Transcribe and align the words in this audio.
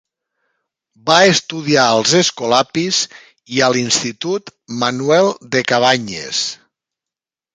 Va 1.09 1.17
estudiar 1.33 1.83
als 1.97 2.13
escolapis 2.21 3.01
i 3.57 3.61
a 3.67 3.69
l'institut 3.75 4.49
Manuel 4.85 5.31
de 5.57 5.61
Cabanyes. 5.73 6.41